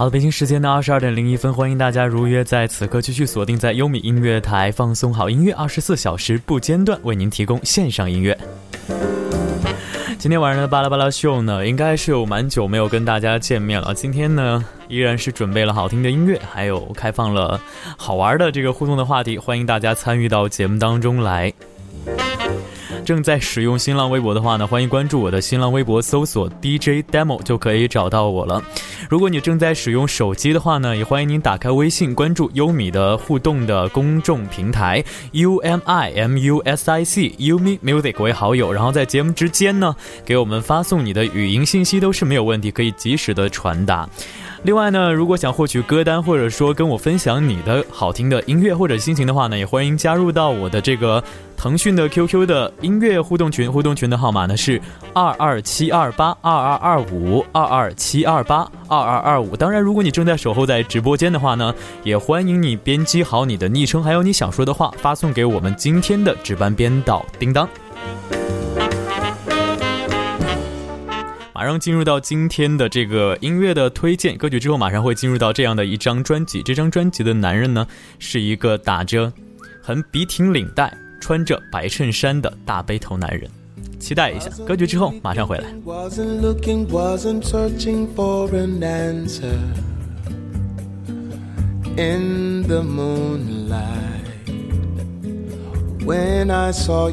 [0.00, 8.34] 好的，北京时间的二十二点零一分，欢迎大家如约在此刻继续锁定在优米音乐台，放松好音乐，二十四小时不间断为您提供线上音乐。
[10.18, 13.92] 今天晚上的巴拉巴拉秀呢，应该是有蛮久没有跟大家见面了。
[13.92, 17.60] 今天呢，依然是准备了好听的音乐，还有开放了
[17.98, 21.52] 好玩的这个互动的话题，欢迎大家参与到节目当中来。
[23.04, 28.62] 正在使用新浪微博的话呢，欢迎关注我的新浪微博，搜索 DJ Demo 就可以找到我了。
[29.08, 44.08] 如果你正在使用手机的话呢，也欢迎您打开微信，关注优米的互动的公众平台 U M I M U S I C U M I Music 为好友，然后在节目之间呢，给我们发送你的语音信息都是没有问题，可以及时的传达。
[44.62, 51.22] 另外呢，如果想获取歌单，或者说跟我分享你的好听的音乐或者心情的话呢，也欢迎加入到我的这个
[51.56, 53.72] 腾讯的 QQ 的音乐互动群。
[53.72, 54.78] 互动群的号码呢是
[55.14, 59.56] 二二七二八二二二五二二七二八二二二五。
[59.56, 67.66] 当然，如果你正在守候在直播间的话呢，也欢迎你编辑好你的昵称，还有你想说的话，发送给我们今天的值班编导叮当。
[71.60, 76.62] 马上进入到今天的这个音乐的推荐歌曲之后，马上会进入到这样的一张专辑。
[76.62, 77.86] 这张专辑的男人呢，
[78.18, 79.30] 是一个打着
[79.82, 83.46] 很笔挺领带、穿着白衬衫的大背头男人。
[83.98, 85.70] 期待一下歌曲之后马上回来。
[96.72, 97.10] Saw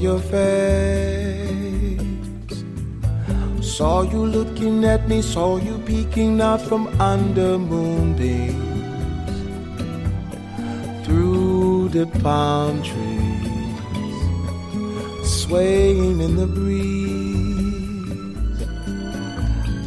[3.79, 8.55] you looking at me, saw you peeking out from under moonbeams
[11.05, 13.79] through the palm trees,
[15.23, 16.97] swaying in the breeze.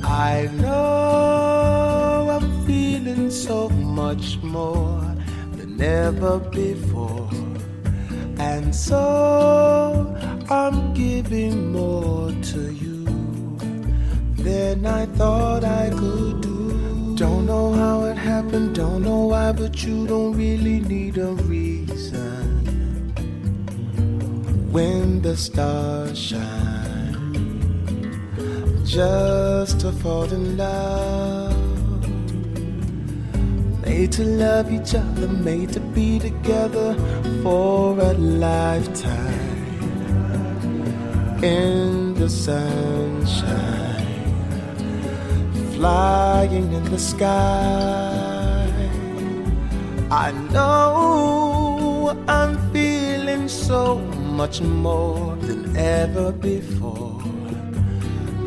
[0.04, 5.02] I know I'm feeling so much more
[5.56, 7.28] than ever before,
[8.38, 10.16] and so
[10.48, 12.89] I'm giving more to you
[14.42, 17.14] than I thought I could do.
[17.16, 22.46] Don't know how it happened, don't know why, but you don't really need a reason.
[24.72, 27.50] When the stars shine,
[28.84, 31.56] just to fall in love.
[33.84, 36.94] Made to love each other, made to be together
[37.42, 39.50] for a lifetime.
[41.42, 42.99] In the sunshine
[45.80, 48.68] flying in the sky.
[50.10, 53.96] I know I'm feeling so
[54.40, 57.22] much more than ever before.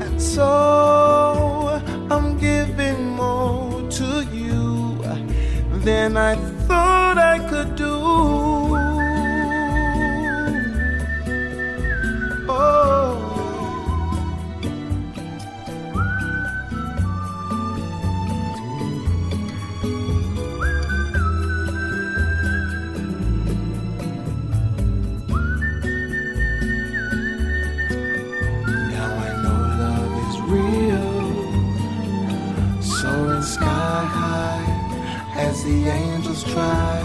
[0.04, 0.52] And so
[2.12, 5.02] I'm giving more to you
[5.88, 6.36] than I
[6.68, 8.53] thought I could do.
[35.64, 37.02] The angels try,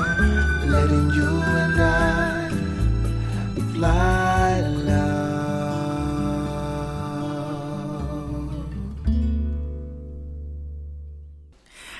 [0.66, 2.50] letting you and I
[3.74, 4.64] fly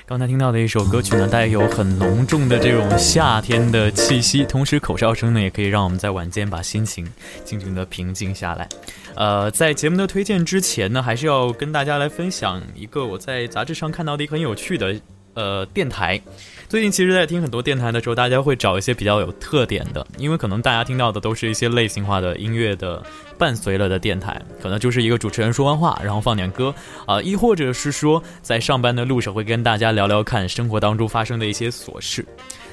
[0.05, 7.07] 刚才听到的一首歌曲呢，带有很浓重的这种夏天的气息，同时口哨声呢，也可以让我们在晚间把心情
[7.45, 8.67] 静静的平静下来。
[9.15, 14.99] 呃，在节目的推荐之前呢，还是要跟大家来分享一个我在杂志上看到的一个很有趣的。
[15.39, 16.19] 呃，电台，
[16.67, 23.01] 最近其实，在听很多电台的时候，大家会找一些比较有特点的，因为可能大家听到的都是一些类型化的音乐的
[23.37, 26.75] 伴随了的电台，可能就是一个主持人说完话，然后放点歌，
[27.05, 32.25] 啊，亦或者是说在上班的路上会跟大家聊聊看生活当中发生的一些琐事。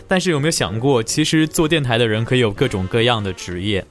[0.08, 3.84] 但是有没有想过，其实做电台的人可以有各种各样的职业？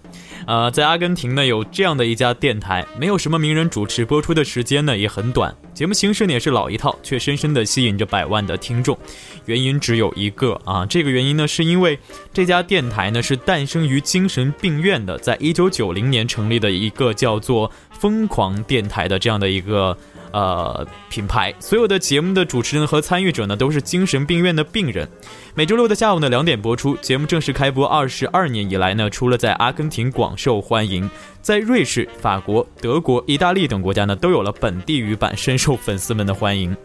[0.48, 8.98] 呃，在阿根廷呢，有这样的一家电台，没有什么名人主持，播出的时间呢也很短，节目形式呢也是老一套，却深深的吸引着百万的听众。
[9.46, 11.98] 原因只有一个啊，这个原因呢是因为
[12.32, 19.98] 这家电台呢是诞生于精神病院的，在一九九零年成立的一个叫做“疯狂电台”的这样的一个。
[20.36, 25.08] 呃，品牌所有的节目的主持人和参与者呢，都是精神病院的病人。
[25.54, 26.94] 每周六的下午呢两点播出。
[26.98, 31.10] 节目正式开播二十二年以来呢，除了在阿根廷广受欢迎，
[31.42, 36.76] 在瑞士、法国、德国、意大利等国家呢，都有了本地语版，深受粉丝们的欢迎。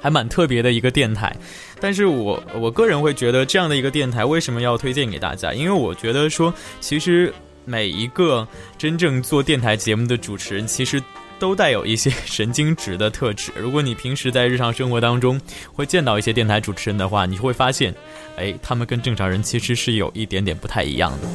[0.00, 1.32] 还蛮特别的一个电台。
[1.78, 5.52] 但是我我个人会觉得这样的一个电台为什么要推荐给大家？
[5.52, 7.32] 因为我觉得说，其实
[7.64, 8.44] 每一个
[8.76, 11.00] 真正做电台节目的主持人，其实
[11.38, 13.52] 都带有一些神经质的特质。
[13.60, 15.40] 如果你平时在日常生活当中
[15.72, 17.94] 会见到一些电台主持人的话，你会发现，
[18.36, 21.28] 哎，他们跟正常人其实是有一点点不太一样的。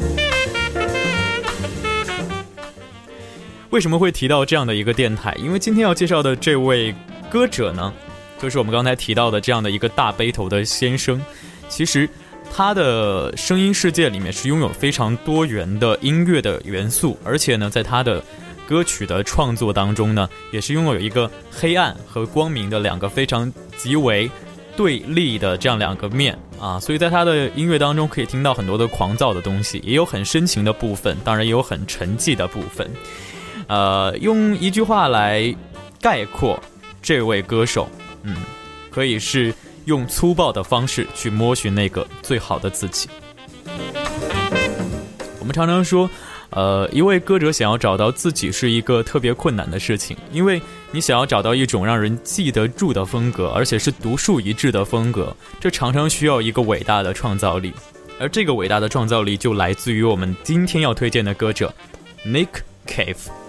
[3.70, 5.34] 为什么会提到这样的一个电台？
[5.40, 6.94] 因为今天要介绍的这位
[7.30, 7.94] 歌者呢？
[8.38, 11.22] 就是我们刚才提到的这样的一个大背头的先生，
[11.70, 12.10] 其实
[12.52, 18.22] 他的声音世界里面是拥有非常多元的音乐的元素，而且呢，在他的
[18.72, 24.32] 歌曲的创作当中呢，也是拥有一个黑暗和光明的两个非常极为
[24.78, 32.90] 对立的这样两个面啊，所以在他的音乐当中可以听到很多的狂躁的东西，也有很深情的部分，当然也有很沉寂的部分。
[33.68, 35.54] 呃，用一句话来
[36.00, 36.58] 概括
[37.02, 37.90] 这位歌手。
[38.24, 38.38] 嗯，
[38.90, 39.54] 可以是
[39.84, 43.10] 用粗暴的方式去摸寻那个最好的自己。
[45.42, 46.10] 我们常常说，
[46.52, 50.62] 呃，一位歌者想要找到自己是一个特别困难的事情，因为
[50.92, 57.72] 你想要找到一种让人记得住的风格，而且是独树一帜的风格，这常常需要一个伟大的创造力。
[58.20, 61.74] 而这个伟大的创造力就来自于我们今天要推荐的歌者
[62.26, 62.50] Nick
[62.86, 63.41] Cave。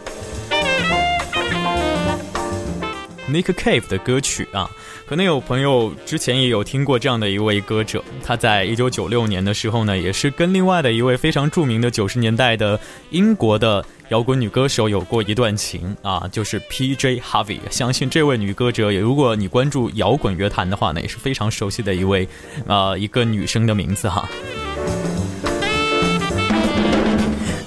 [3.33, 4.71] Nick Cave 的歌曲啊，
[5.07, 8.05] 可能有朋友之前也有听过这样的一位歌者。
[8.23, 17.21] 他在一九九六年的时候呢，也是跟另外的一位非常著名的九十年代的英国的摇滚女歌手有过一段情啊，就是 P.J.
[17.21, 17.59] Harvey。
[17.71, 22.29] 相信这位女歌者，也如果你关注摇滚乐坛的话呢，也是非常熟悉的一位
[22.67, 24.29] 啊一个女生的名字哈。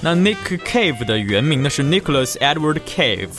[0.00, 3.30] 那 Nick Cave 的原名呢是 Nicholas Edward Cave。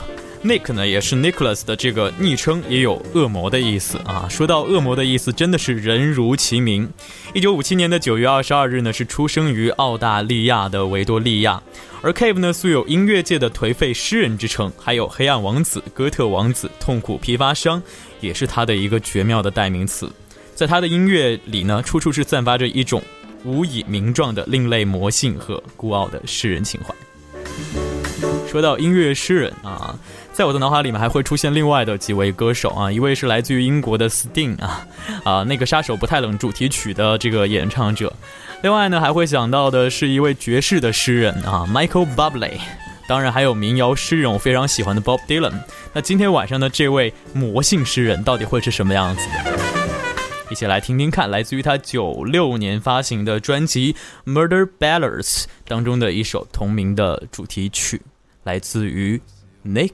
[0.47, 4.27] Nick 呢，也是 Nicholas 的这个昵称，也有恶魔的意思啊。
[4.29, 6.89] 说到恶魔的意思，真的是人如其名。
[7.33, 11.61] 一九五七年的九月二十二日呢，是出生于澳大利亚的维多利亚。
[12.01, 17.83] 而 Cave 呢，素有音乐界的颓废诗人之称，还有黑暗王子、哥特王子、痛苦批发商，
[18.21, 20.09] 也是他的一个绝妙的代名词。
[20.55, 23.03] 在他的音乐里呢，处处是散发着一种
[23.43, 26.95] 无以名状的另类魔性和孤傲的诗人情怀。
[28.49, 29.93] 说到音乐诗人啊。
[30.37, 34.85] 在我的脑海里面还会出现另外的几位歌手啊，一位是来自于英国的 Sting 啊，
[35.23, 38.13] 啊那个杀手不太冷主题曲的这个演唱者，
[38.61, 42.59] 另外呢还会想到的是一位爵士的诗人啊 Michael Bublé，
[43.07, 45.55] 当然还有民谣诗人我非常喜欢的 Bob Dylan。
[45.91, 49.59] 那今天晚上的这位魔性诗人到底会是什么样子的？
[50.51, 53.95] 一起来听听看，来自于他九六年发行的专辑
[54.31, 57.99] 《Murder Ballads》当中的一首同名的主题曲，
[58.43, 59.19] 来自于
[59.65, 59.93] Nick。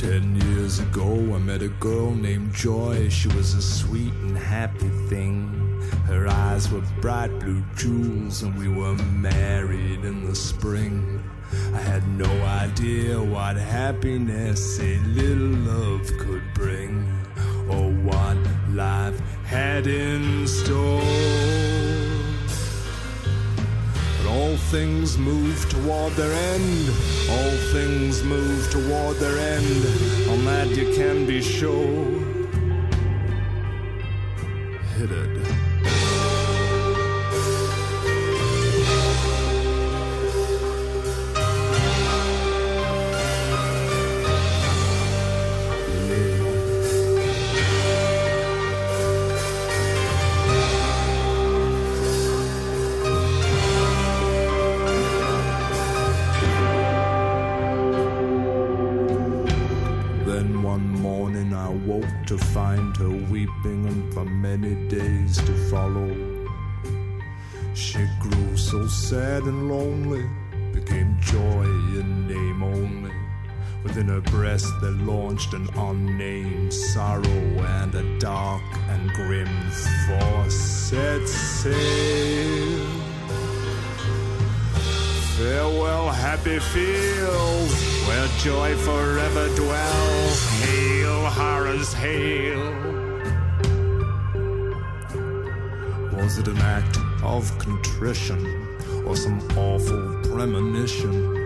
[0.00, 3.10] Ten years ago, I met a girl named Joy.
[3.10, 5.78] She was a sweet and happy thing.
[6.06, 11.22] Her eyes were bright blue jewels, and we were married in the spring.
[11.74, 17.04] I had no idea what happiness a little love could bring,
[17.68, 18.38] or what
[18.70, 21.09] life had in store
[24.70, 26.88] things move toward their end.
[27.28, 30.30] All things move toward their end.
[30.30, 32.29] On that you can be sure.
[69.10, 70.24] Sad and lonely
[70.72, 71.64] became joy
[71.98, 73.12] in name only.
[73.82, 77.42] Within her breast there launched an unnamed sorrow,
[77.80, 79.48] and a dark and grim
[80.06, 82.86] force set sail.
[85.36, 87.74] Farewell, happy fields,
[88.06, 90.40] where joy forever dwells.
[90.62, 92.62] Hail, horrors, hail.
[96.16, 98.59] Was it an act of contrition
[99.10, 101.36] or some awful premonition,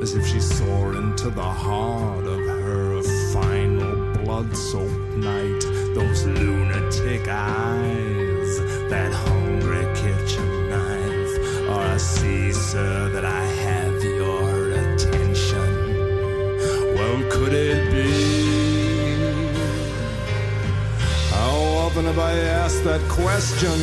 [0.00, 5.60] as if she saw into the heart of her final blood soaked night
[5.94, 8.58] those lunatic eyes,
[8.88, 11.68] that hungry kitchen knife.
[11.68, 15.70] Or I see, sir, that I have your attention.
[16.94, 18.59] Well, could it be?
[22.00, 23.78] Often have I asked that question?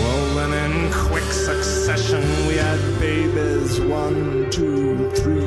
[0.00, 5.46] Well, then in quick succession, we had babies one, two, three.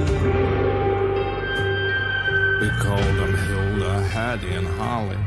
[2.62, 5.18] We called them Hilda, Hattie, and Holly.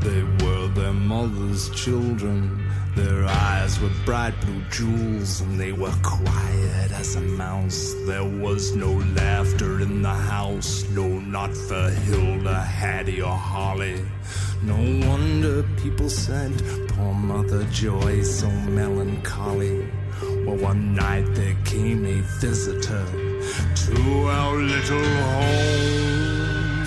[0.00, 2.68] They were their mother's children.
[2.96, 7.94] Their eyes were bright blue jewels, and they were quiet as a mouse.
[8.06, 14.00] There was no laughter in the house, no, not for Hilda, Hattie, or Holly.
[14.66, 16.52] No wonder people said,
[16.88, 19.86] Poor Mother Joy, so melancholy.
[20.46, 23.04] Well, one night there came a visitor
[23.84, 26.86] to our little home.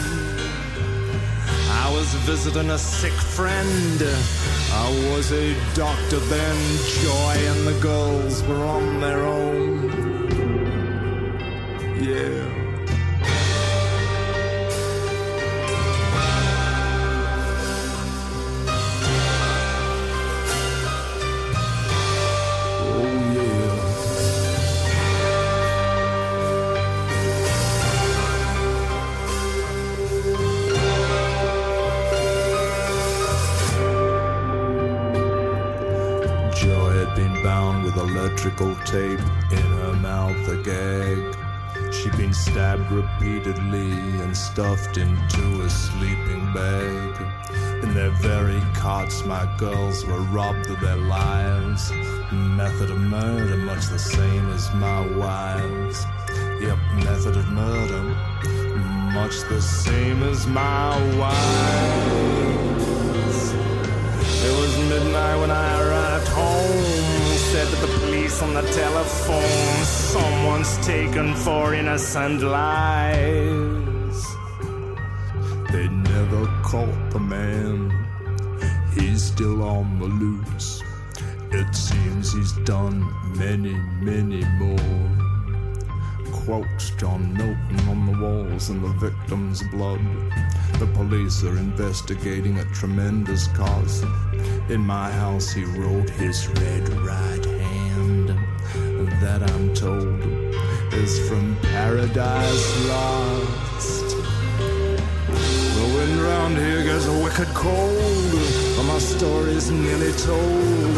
[1.69, 4.01] I was visiting a sick friend.
[4.73, 6.57] I was a doctor then.
[7.03, 9.89] Joy and the girls were on their own.
[12.01, 12.66] Yeah.
[38.87, 39.19] Tape,
[39.51, 41.35] in her mouth a gag.
[41.93, 43.91] She'd been stabbed repeatedly
[44.21, 47.21] and stuffed into a sleeping bag.
[47.83, 51.91] In their very cots, my girls were robbed of their lives.
[52.31, 56.05] Method of murder, much the same as my wives.
[56.61, 58.03] Yep, method of murder,
[59.13, 62.37] much the same as my wives.
[64.47, 65.56] It was midnight when I
[68.41, 74.25] on the telephone, someone's taken four innocent lives.
[75.71, 77.91] They never caught the man.
[78.93, 80.83] He's still on the loose.
[81.51, 82.99] It seems he's done
[83.37, 85.07] many, many more.
[86.31, 90.01] Quotes John Milton on the walls in the victim's blood.
[90.79, 94.03] The police are investigating a tremendous cause.
[94.69, 97.56] In my house, he wrote his red hand.
[99.27, 100.23] That I'm told
[100.93, 104.15] is from Paradise Lost.
[105.75, 108.31] The wind round here gets a wicked cold.
[108.77, 110.97] But my story's nearly told.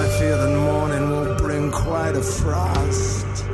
[0.00, 3.44] I fear that morning will bring quite a frost.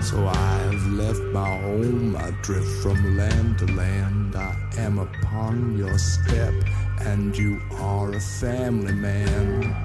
[0.00, 4.36] So I have left my home, I drift from land to land.
[4.36, 6.54] I am upon your step,
[7.00, 9.76] and you are a family man.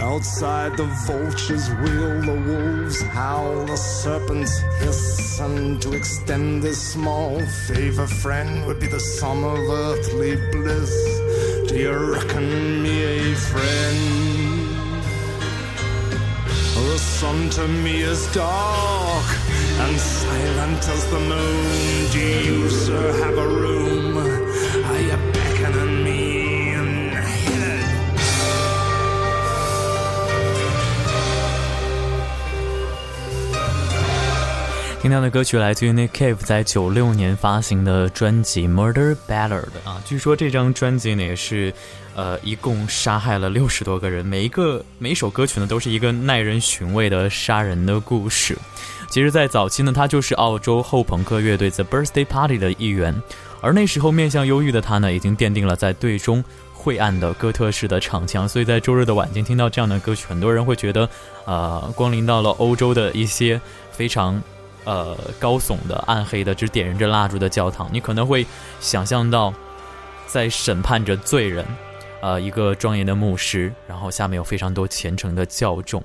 [0.00, 7.40] Outside the vultures wheel, the wolves howl, the serpents hiss, and to extend this small
[7.68, 10.92] favor, friend, would be the sum of earthly bliss.
[11.68, 14.24] Do you reckon me a friend?
[16.74, 19.26] The sun to me is dark
[19.80, 22.10] and silent as the moon.
[22.12, 23.73] Do you, sir, have a room?
[35.04, 39.50] 听到的歌曲来自于 Nick Cave 在九六年发行的专辑《Murder Ballad》
[39.84, 41.70] 啊，据说这张专辑呢也是，
[42.14, 48.56] 呃，一共杀害了六十多个人，每一个每一首歌曲呢都是一个耐人寻味的杀人的故事。
[49.10, 53.14] 其实，在早期呢，他就是澳洲后朋克乐队 The Birthday Party 的一员，
[53.60, 56.42] 而那时候面向忧郁的他呢，已经奠定了在队中
[56.72, 61.06] 晦暗的哥特式的唱腔，所以在周日的晚间听到这样的歌曲，很多人会觉得，
[61.44, 63.60] 呃，光临到了欧洲的一些
[63.92, 64.42] 非常。
[64.84, 68.46] 呃，高耸的、暗黑的、只点燃着蜡烛的教堂，你可能会
[68.80, 69.52] 想象到，
[70.26, 71.64] 在审判着罪人，
[72.20, 76.02] 呃，一个庄严的牧师，然后下面有非常多虔诚的教众。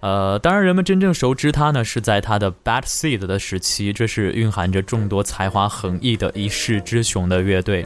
[0.00, 7.84] 呃，当然，人们真正熟知他呢，是在他的 Bad Seed 的时期，这是蕴含着众多才华横溢的一世之雄的乐队。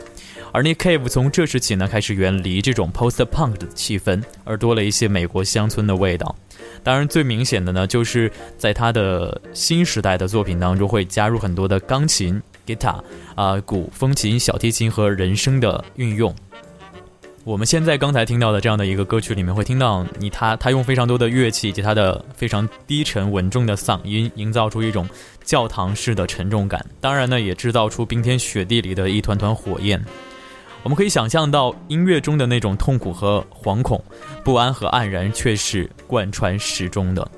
[0.53, 6.37] 而 Nick Cave 从这时起呢，开始远离这种 Post Punk 的气氛，而多了一些美国乡村的味道。
[6.85, 13.03] 当然，最明显的呢，就是在他的新时代的作品当中，会加入很多的钢琴、吉他
[13.35, 16.35] 啊、鼓、风琴、小提琴和人声的运用。
[17.45, 25.09] 我们现在刚才听到的这样的一个歌曲里面，会听到你他他用非常多的乐器以及他的非常低沉稳重的嗓音，营造出一种
[25.45, 26.85] 教堂式的沉重感。
[27.01, 30.01] 当然呢，也制造出冰天雪地里的一团团火焰。
[30.83, 34.03] 我们可以想象到音乐中的那种痛苦和惶恐、
[34.45, 37.29] 不安和黯然，却是贯穿始终的。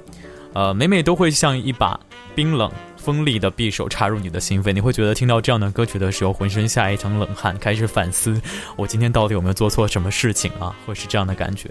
[0.52, 1.98] 呃，每每都会像一把
[2.34, 2.70] 冰冷。
[2.96, 8.40] 锋利的匕首插入你的心扉，你会觉得听到这样的歌曲的时候，浑身下一层冷汗，开始反思
[8.76, 10.74] 我今天到底有没有做错什么事情啊？
[10.86, 11.70] 会是这样的感觉。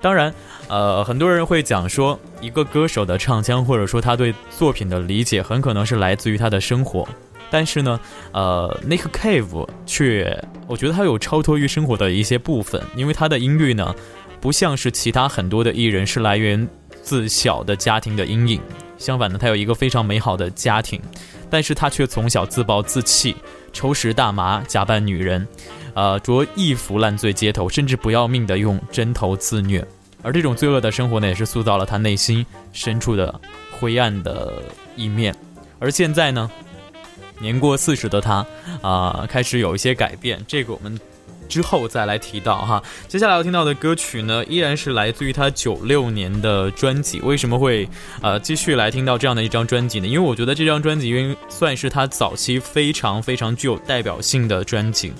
[0.00, 0.32] 当然，
[0.68, 7.06] 呃，很多人会讲说，一个歌手的唱腔或者说他对作品的理解，很可能是来自于他的生活。
[7.50, 7.98] 但是呢，
[8.32, 13.94] 呃，Nick Cave 却，我觉得他有超脱于生活的一些部分，因为他的音律呢，
[14.40, 16.68] 不像是其他很多的艺人是来源
[17.02, 18.60] 自小的家庭的阴影。
[18.96, 21.00] 相反呢，他有一个非常美好的家庭，
[21.48, 23.34] 但是他却从小自暴自弃，
[23.72, 25.46] 抽食大麻，假扮女人，
[25.94, 29.82] 呃，着衣服烂醉街头，甚至不要命的用针头自虐。
[30.22, 33.40] 而这种罪恶的生活呢，也是塑造了他内心深处的
[33.70, 34.62] 灰暗的
[34.94, 35.34] 一面。
[35.78, 36.50] 而现在呢，
[37.40, 38.46] 年过四十的他，
[38.82, 40.42] 啊，开始有一些改变。
[40.46, 40.98] 这个我们。
[41.48, 47.18] 之后再来提到哈，接下来要听到的歌曲呢，依然是来自于他九六年的专辑。
[47.22, 47.88] 为什么会
[48.22, 50.06] 呃继续来听到这样的一张专辑呢？
[50.06, 55.12] 因为我觉得这张专辑因为算是他早期非常非常具有代表性的专辑，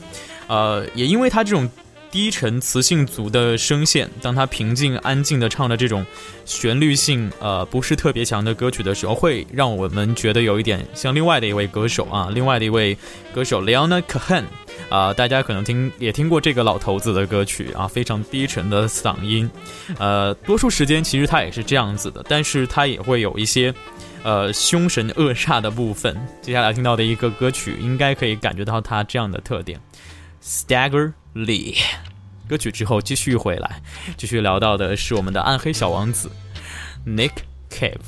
[0.47, 1.69] 呃，也因为他这种。
[2.11, 6.05] 低沉磁性足的声线，当他平静安静的唱着这种
[6.45, 12.97] 旋律性呃不是特别强的歌曲的时候，会让我们觉得有一点像另外的一位歌手啊，另外的一位
[13.33, 14.45] 歌手 Leona Cohen
[14.89, 19.49] 啊，大家可能听也听过这个老头子的歌曲啊，非常低沉的嗓音，
[19.97, 23.73] 呃，多数时间其实他也是这样子的，但是他也会有一些
[24.25, 26.21] 呃凶神恶煞的部分。
[26.43, 29.81] 接下来听到的一个歌曲，应该可以感觉到他这样的特点
[30.43, 31.13] ，Stagger。
[31.33, 31.77] 里，
[32.49, 33.81] 歌曲之后继续回来，
[34.17, 36.31] 继续聊到的是我们的暗黑小王子
[37.07, 37.33] ，Nick
[37.71, 37.99] Cave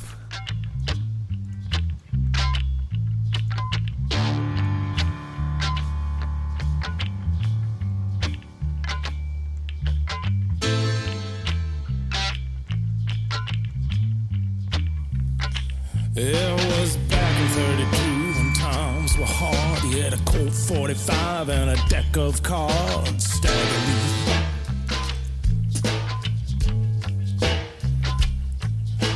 [20.53, 23.25] 45 and a deck of cards.
[23.25, 23.57] Stagger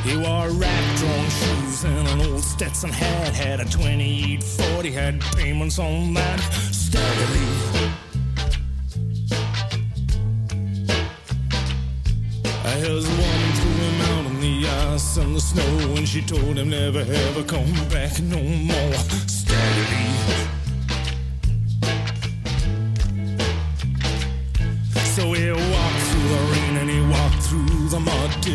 [0.04, 3.34] He wore rag-drawn shoes and an old Stetson hat.
[3.34, 6.40] Had a 2840, had payments on that.
[6.72, 7.28] Stagger
[12.80, 16.70] His woman threw him out on the ice and the snow, and she told him
[16.70, 18.94] never ever come back no more.
[19.28, 20.37] So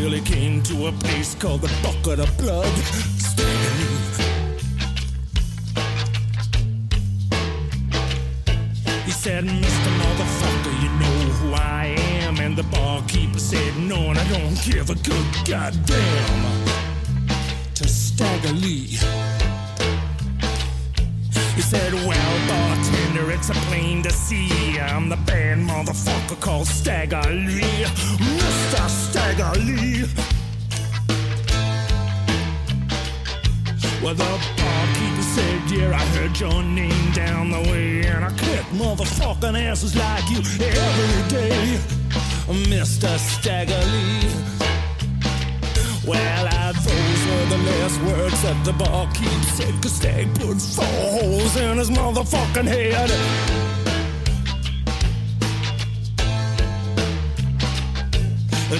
[0.02, 2.66] till he came to a place called the Bucket of Blood.
[9.06, 9.90] He said, Mr.
[10.02, 12.38] Motherfucker, you know who I am.
[12.38, 16.66] And the barkeeper said, No, and I don't give a good goddamn.
[17.74, 18.98] To Stagger Lee.
[21.56, 24.78] He said, Well, bartender, it's a plain to see.
[24.78, 27.84] I'm the bad motherfucker called Stagger Lee.
[28.38, 28.88] Mr.
[28.88, 30.04] Stagger Lee.
[34.02, 34.24] Well, the
[34.56, 38.06] barkeeper said, Yeah, I heard your name down the way.
[38.06, 41.78] And I kick motherfucking asses like you every day.
[42.70, 43.18] Mr.
[43.18, 44.28] Stagger Lee.
[46.06, 46.61] Well, I,
[47.32, 49.74] were the last words that the barkeep said.
[49.82, 53.10] Cause Stag put four holes in his motherfucking head.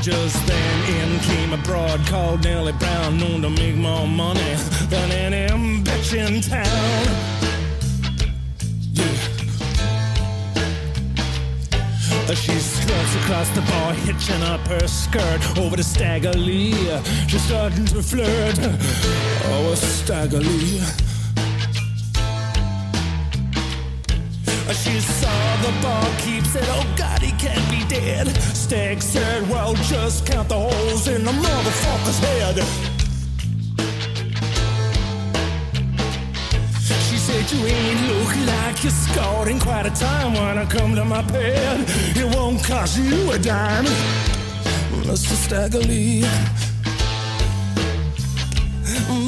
[0.01, 4.55] Just then in came a broad called Nellie Brown, known to make more money
[4.89, 7.32] than any bitch in town.
[12.35, 16.73] She struts across the bar, hitching up her skirt over to Stagger Lee.
[17.29, 18.59] She's starting to flirt.
[19.45, 20.81] Oh, Stagger Lee.
[24.73, 28.29] She saw the barkeep, said, Oh God, he can't be dead.
[28.55, 32.92] Stag said, Well, just count the holes in the motherfucker's head.
[37.43, 41.23] Said you ain't look like you're in quite a time when I come to my
[41.23, 41.85] bed.
[42.17, 43.85] It won't cost you a dime,
[45.05, 45.35] Mr.
[45.35, 46.23] Staggerly.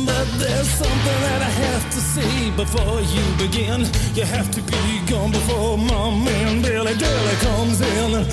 [0.07, 3.81] But there's something that I have to say before you begin.
[4.15, 8.25] You have to be gone before my man Billy Dilly comes in.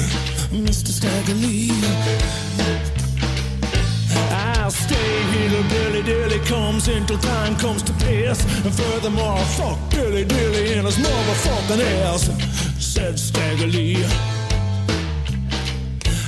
[0.66, 0.88] Mr.
[0.88, 1.72] Stagger Lee.
[2.60, 2.91] I'll
[4.72, 8.44] stay here till Billy Dilly comes until time comes to pass.
[8.66, 12.30] And furthermore, fuck Billy Dilly in his motherfucking ass,
[12.80, 14.04] said Stagger Lee.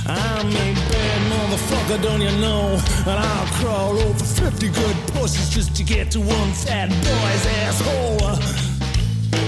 [0.06, 2.78] I'm a bad motherfucker, don't you know?
[3.06, 8.36] And I'll crawl over 50 good pussies just to get to one fat boy's asshole,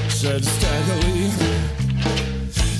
[0.08, 1.45] said Stagger Lee.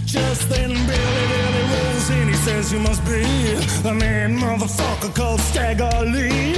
[0.07, 3.25] Just then Billy Dilly rolls in, he says you must be
[3.83, 6.57] the man motherfucker called Stagger Lee.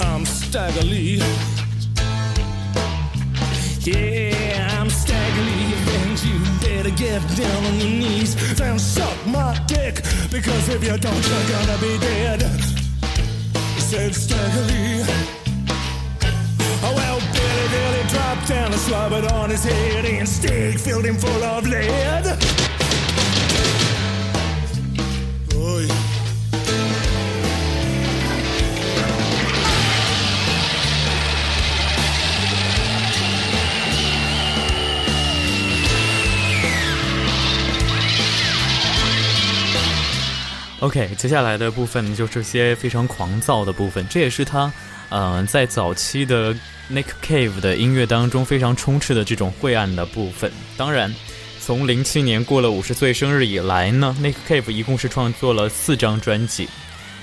[0.00, 1.22] I'm Stagger Lee.
[3.80, 9.58] Yeah, I'm Stagger Lee, and you better get down on your knees and suck my
[9.66, 12.42] dick, because if you don't, you're gonna be dead.
[13.74, 15.37] He Said Stagger Lee.
[18.08, 22.36] Dropped down and slobbered on his head, and Stig filled him full of lead.
[25.54, 25.88] Oy.
[40.80, 44.72] OK，接下来的部分就是些非常狂躁的部分，这也是他，
[45.10, 46.54] 嗯、在早期的
[46.90, 50.50] Nick Cave 的音乐当中非常充斥的这种晦暗的部分。
[50.76, 51.14] 当然，
[51.60, 56.66] 从零七年过了五十岁生日以来呢，Nick Cave 一共是创作了四张专辑，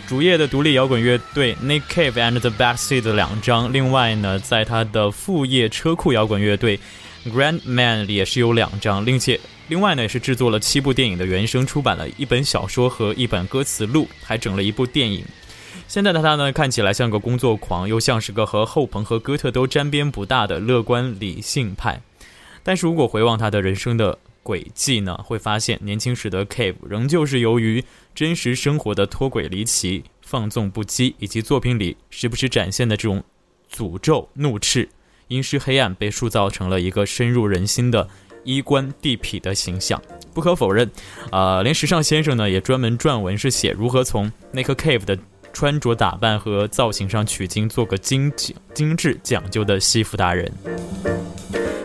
[0.07, 6.79] 主业的独立摇滚乐队 Nick Cave and the Bad Seed 两张，另外呢，在他的副业车库摇滚乐队
[7.25, 15.25] Grand Man 也是有两张，并且另外呢也是制作了七部电影的原声，出版了一本小说和一本歌词录，还整了一部电影。
[15.87, 22.01] 现在的他呢，看起来像个工作狂，又像是个和后朋和哥特都沾边不大的乐观理性派。
[22.63, 33.23] 但是如果回望他的人生的轨迹呢，会发现年轻时的 Cave 仍旧是由于真实生活的脱轨离奇、放纵不羁，以及作品里时不时展现的这种
[33.71, 34.89] 诅咒、怒斥、
[35.29, 38.07] 阴湿黑暗，被塑造成了一个深入人心的
[38.43, 40.01] 衣冠地痞的形象。
[40.33, 40.91] 不可否认，
[41.31, 45.17] 呃，连时尚先生呢也专门撰文是写如何从那颗 Cave 的
[45.55, 50.51] 穿着打扮和造型上取经，做个精精精致讲究的西服达人。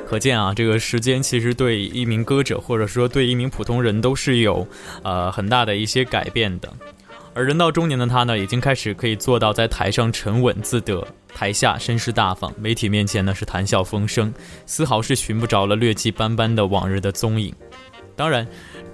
[0.08, 4.66] 可见啊，这个时间其实对一名歌者，或者说对一名普通人，都是有
[5.04, 6.68] 呃很大的一些改变的。
[7.32, 14.34] 而人到中年的他呢，已经开始可以做到在台上沉稳自得，台下绅士大方，媒体面前呢是谈笑风生，
[14.66, 17.54] 丝毫是寻不着了劣迹斑斑的往日的踪影。
[18.16, 18.44] 当然，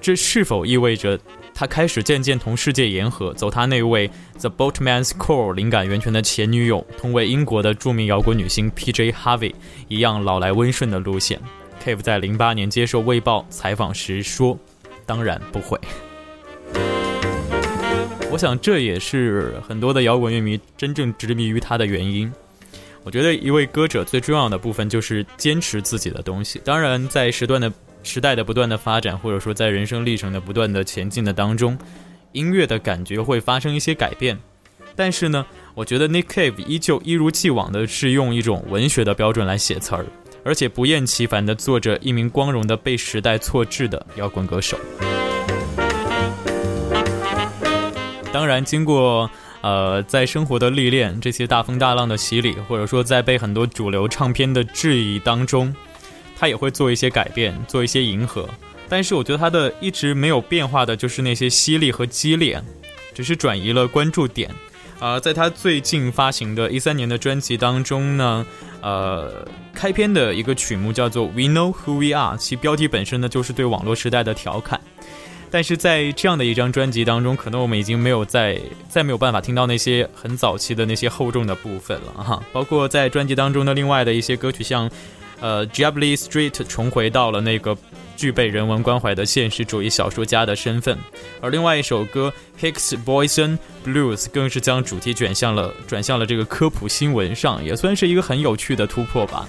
[0.02, 1.18] 这是否意味着
[1.58, 9.10] 他开始渐渐同世界言和，走他那位 The Boatman's Core 灵感源泉的前女友，同为英国的著名摇滚女星 P.J.
[9.12, 9.54] Harvey
[9.88, 11.40] 一样老来温顺的路线
[11.82, 14.58] ？Cave 在零八年接受《卫报》采访时说
[15.06, 15.80] ：“当然不会。”
[18.30, 22.30] 我想这也是很多的摇滚乐迷真正执迷于他的原因。
[23.02, 26.60] 我觉得一位歌者最重要的部分就是坚持自己的东西。
[26.62, 27.72] 当然，在时段的
[28.06, 31.76] 时代的不断的发展，或者说在人生历程的不断的前进的当中，
[32.32, 34.38] 音乐的感觉会发生一些改变。
[34.94, 40.06] 但是呢，我觉得 Nick Cave 依旧一如既往的是用一种文学的标准来写词儿，
[40.42, 44.78] 而且不厌其烦的做着一名光荣的被时代错置的摇滚歌手。
[48.32, 55.74] 当然，经过呃在生活的历练，这些大风大浪的洗礼，或者说在被很多主流唱片的质疑当中，
[56.38, 58.48] 他也会做一些改变，做一些迎合。
[58.88, 62.62] 但是我觉得他的一直没有变化的就是那些犀利和激烈，
[63.14, 64.48] 只是转移了关注点。
[64.98, 68.46] 呃，在他最近发行的一三年的专辑当中呢，
[68.80, 74.80] 呃，开篇的一个曲目叫做《We Know Who We Are》，其标题本身呢就是对网络时代的调侃。
[75.50, 82.42] 但是在这样的一张专辑当中，可能我们已经没有再再没有办法听到那些很早期的那些厚重的部分了哈。
[82.52, 84.90] 包括在专辑当中的另外的一些歌曲，像
[85.40, 87.76] 呃 j a b l y Street 重回到了那个
[88.16, 90.96] 具备人文关怀的现实主义小说家的身份，
[91.40, 99.46] 而另外一首歌 Hicks Boyson Blues 更是将主题转向了转向了这个科普新闻上，也算是一个很有趣的突破吧。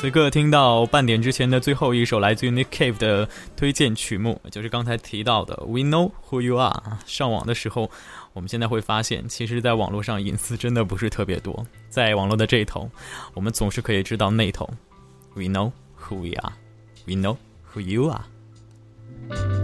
[0.00, 6.98] 此刻听到半点之前的最后一首来自于 Nick Cave 的推荐曲目，就是刚才提到的 We Know Who You Are。
[7.04, 7.90] 上网的时候，
[8.32, 11.66] 我们现在会发现，其实在网络上隐私真的不是特别多。
[11.88, 12.88] 在网络的这一头，
[13.34, 14.70] 我们总是可以知道那头。
[15.34, 16.52] We know who we are.
[17.04, 17.36] We know
[17.74, 19.57] who you are.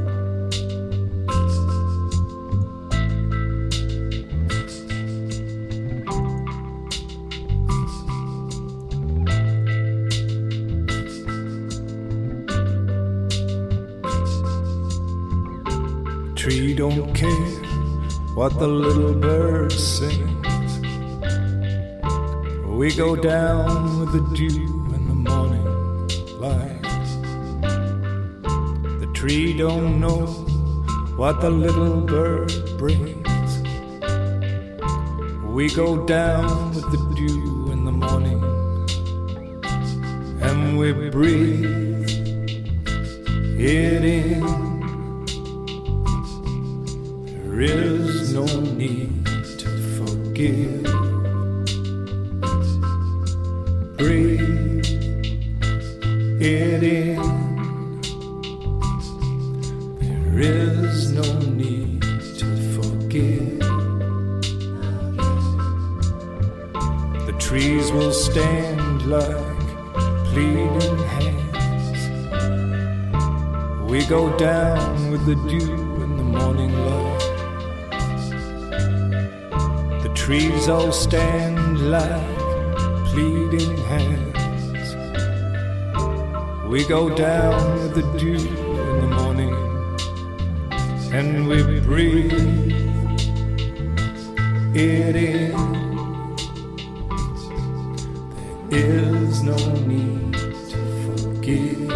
[16.75, 17.31] Don't care
[18.35, 20.79] what the little bird sings.
[22.67, 25.65] We go down with the dew in the morning
[26.41, 26.83] light.
[28.99, 30.27] The tree don't know
[31.17, 33.61] what the little bird brings.
[35.45, 38.43] We go down with the dew in the morning
[40.43, 42.11] and we breathe
[43.61, 44.64] it in.
[47.57, 50.83] There is no need to forgive.
[53.97, 54.85] Breathe
[56.43, 57.23] it in.
[60.01, 63.61] There is no need to forgive.
[67.27, 69.59] The trees will stand like
[70.33, 72.01] pleading hands.
[73.89, 75.94] We go down with the dew
[80.25, 82.39] trees all stand like
[83.09, 84.95] pleading hands.
[86.67, 89.55] We go down with the dew in the morning
[91.13, 92.33] and we breathe
[94.75, 95.53] it in.
[98.71, 100.33] There is no need
[100.71, 101.89] to forgive.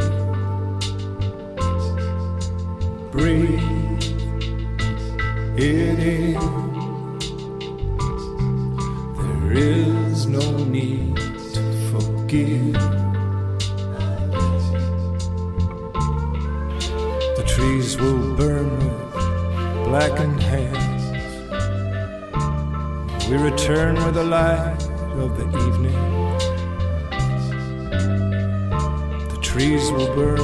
[3.10, 4.02] Breathe
[5.56, 6.37] it in.
[25.38, 25.98] The evening.
[29.28, 30.38] The trees will burn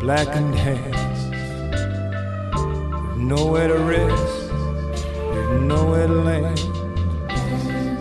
[0.00, 1.20] blackened hands.
[3.16, 4.52] Nowhere to rest,
[5.62, 6.60] nowhere to land.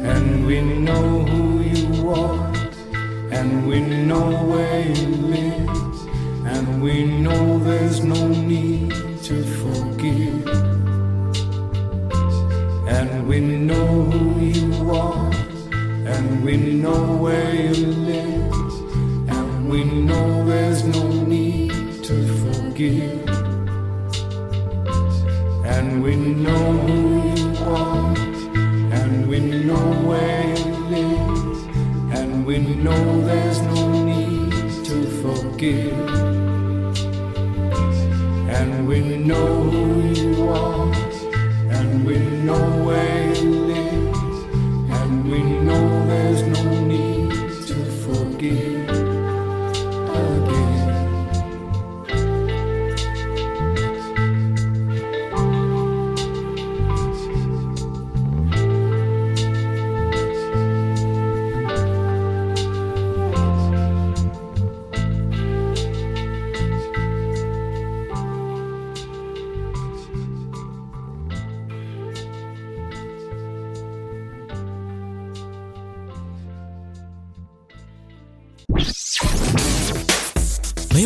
[0.06, 2.54] And we know who you are,
[3.32, 5.70] and we know where you live.
[6.46, 8.35] And we know there's no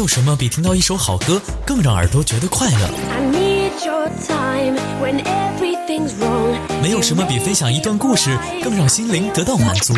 [0.09, 2.89] 什么比听到一首好歌更让耳朵觉得快乐？
[6.81, 9.93] 没有什么比分享一段故事更让心灵得到满足。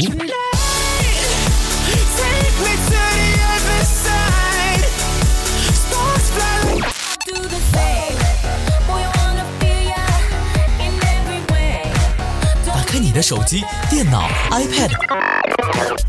[12.66, 14.92] 打开你的手机、电脑、iPad，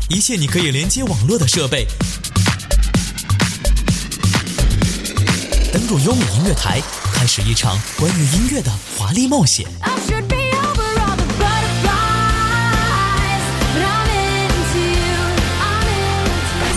[0.09, 1.87] 一切你可以连接网络的设备。
[5.73, 6.79] 登入优米音乐台，
[7.15, 9.65] 开始一场关于音乐的华丽冒险。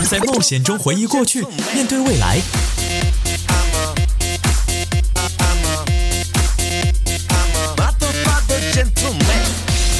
[0.09, 2.41] 在冒险中回忆过去，面对未来。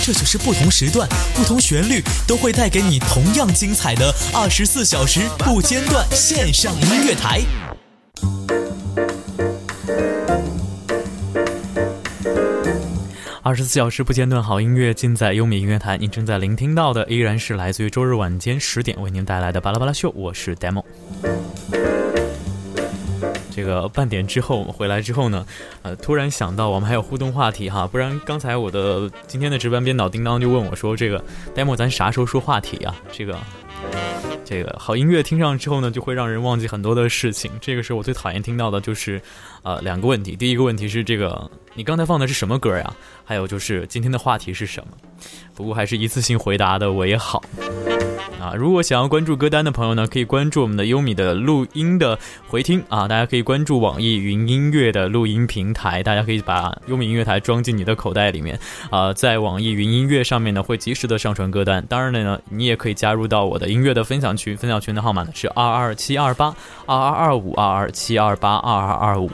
[0.03, 7.43] 这就是不同时段、不同旋律都会带给你同样精彩的二十四小时不间断线上音乐台。
[13.47, 15.97] 二十四小时不间断好音乐，尽在优米音乐台。
[15.97, 20.83] 您正在聆听到的依然是来自于周日晚间十点为您带来的巴拉巴拉秀，我是 Demo。
[23.49, 25.45] 这个半点之后回来之后呢，
[25.81, 31.23] 呃，突然想到我们还有互动话题哈，不然刚才我的今天的值班编导叮当就问我说：“这个
[31.55, 33.39] demo 咱啥时候说话题啊？”这个
[34.49, 37.51] 这个好音乐听上之后呢，就会让人忘记很多的事情。
[37.59, 39.21] 这个是我最讨厌听到的就是，
[39.61, 40.37] 呃，两个问题。
[40.37, 42.95] 第一个问题是这个，你刚才放的是什么歌呀？
[43.25, 44.97] 还有就是今天的话题是什么？
[45.53, 47.43] 不过还是一次性回答的为好。
[48.39, 58.59] 啊，如果想要关注歌单的朋友呢，可以关注我们的优米的录音的回听啊，大家可以关注网易云音乐的录音平台，大家可以把优米音乐台装进你的口袋里面
[58.91, 61.83] 啊，在网易云音乐上面呢会及时的上传歌单。
[61.89, 69.31] 当然了呢，你也可以加入到我的音乐的分享群，分享群的号码呢是二二七二八二二二五二二七二八二二二五。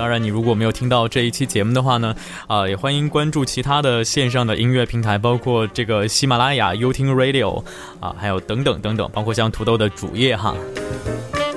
[0.00, 7.62] 当然，你如果没有听到这一期节目的话呢，啊、也欢迎关注其他的线上的音乐平台，包括这个喜马拉雅、优听 Radio
[8.00, 10.54] 啊，还有等等等等，包括像土豆的主页哈。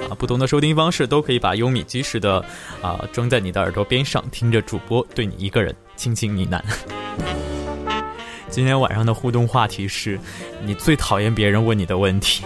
[0.09, 2.43] 啊，不同的收听方式都可以把优米及时的
[2.81, 6.61] 啊装在你的耳朵边上，听着主播对你一个人轻轻呢喃。
[8.51, 10.19] 今天晚上的互动话题是
[10.65, 12.43] 你最讨厌别人问你的问题。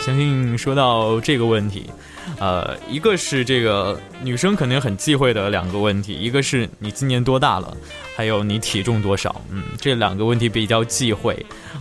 [0.00, 1.90] 相信说到这个问题，
[2.38, 7.74] 呃，一个是这个女生肯定很忌讳的两个问题，一个是你今年多大了，
[8.14, 11.34] 还有你体重多少，嗯，这两个问题比较忌讳。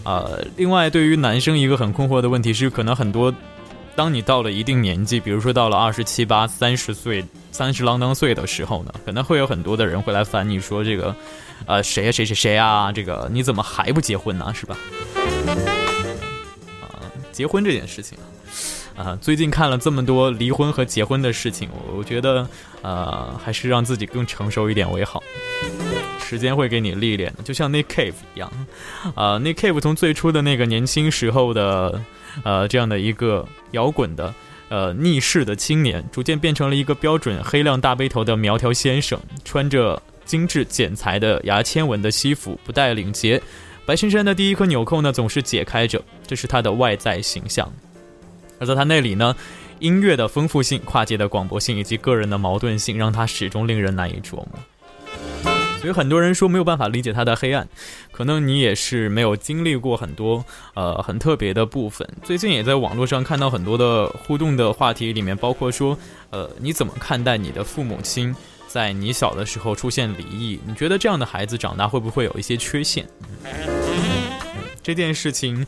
[0.03, 3.33] 呃，另外对于男生一个很困惑的问题是，可能很多，
[3.95, 11.15] 当你到了一定年纪，比如说到了二十七八、三十岁、三十郎当岁的时候呢，可能会有很多的人会来烦你说这个，
[11.65, 14.53] 呃，谁呀谁谁谁啊，这个你怎么还不结婚呢？
[14.53, 14.77] 是吧？
[17.31, 18.17] 结婚这件事情，
[18.95, 22.47] 啊，最近看了这么多离婚和结婚的事情，我觉得，
[22.81, 25.21] 呃，还是让自己更成熟一点为好。
[26.19, 28.51] 时间会给你历练的，就像 Nick Cave 一样，
[29.13, 32.01] 啊、n i c k Cave 从最初的那个年轻时候的，
[32.43, 34.34] 呃，这样的一个摇滚的。
[34.67, 43.39] 呃，逆世的青年逐渐变成了一个标准黑亮大背头的苗条先生，穿着精致剪裁的牙签纹的西服，不带领结，
[43.86, 47.71] 白衬衫的第一颗纽扣呢总是解开着，这是他的外在形象。
[48.65, 49.36] 在他那里呢，
[49.80, 54.49] 音乐的丰富性、跨界的广博性以及个人的矛盾性，让他始终令人难以琢磨。
[55.80, 57.67] 所以很多人说没有办法理解他的黑暗，
[58.12, 62.08] 可能你也是没有经历过很多呃很特别的部分。
[62.23, 65.95] 最近也在网络上看到很多的互动的话题，里面包括说，
[66.32, 68.36] 呃，你怎么看待你的父母亲
[68.67, 70.60] 在你小的时候出现离异？
[70.65, 73.08] 你觉得这样的孩子长大会不会有一些缺陷？
[74.82, 75.67] 这件事情。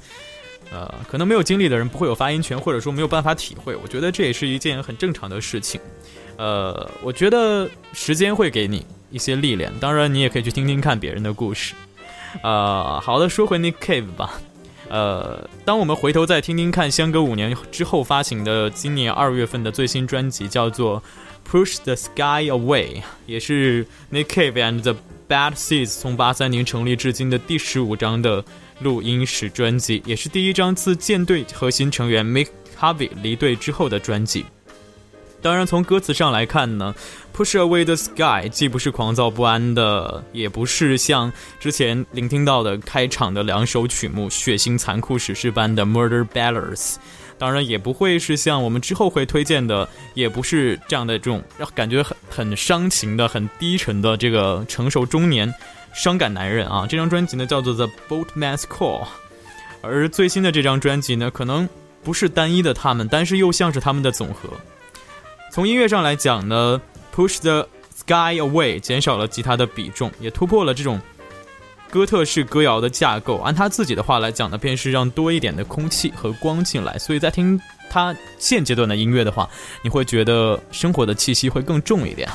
[0.72, 3.76] 呃，可能没有经历的人不会有发言权，或者说没有办法体会。
[3.76, 5.80] 我觉得这也是一件很正常的事情。
[6.38, 11.74] 呃，我觉得时间会给你一些历练，当然你也可以去听听看别人的故事。
[12.44, 14.40] 呃，好的，说回 Nick Cave 吧。
[14.90, 21.04] 呃，当我们回头再听听看，相隔五年之后发行的今年二月份的最新专辑，叫做
[21.52, 24.96] 《Push the Sky Away》，也是 Nick Cave and the
[25.28, 28.46] Bad Seeds 从八三年成立至今的第十五张的
[28.80, 32.48] 录音室专辑，也是第一张自舰队核心成员 Mick
[32.80, 34.46] Harvey 离队之后的专辑。
[35.40, 36.96] 当然，从歌词上来看呢，
[37.38, 46.76] 《Push Away the Sky》既不是狂躁不安的，也不是像之前聆听到的开场的两首曲目血腥残酷史诗般的《Murder Ballads》，
[47.38, 55.54] 当然也不会是像我们之后会推荐的，也不是这样的这种让感觉很很伤情的、很低沉的这个成熟中年
[55.98, 56.86] 伤感男人啊。
[56.88, 59.04] 这张专辑呢叫做《The Boatman's Call》，
[59.82, 61.68] 而最新的这张专辑呢，可能
[62.04, 64.50] 不是单一的他们，但是又像是他们的总和。
[65.52, 66.80] 从音乐上来讲呢，
[67.16, 71.02] 《Push the Sky Away》减少了吉他的比重，也突破了这种
[71.90, 73.40] 哥特式歌谣的架构。
[73.40, 76.98] 按他自己的话来讲呢，便是让多一点的空气和光进来。
[77.00, 79.50] 所以在听他现阶段的音乐的话，
[79.82, 82.30] 你会觉得生活的气息会更重一点。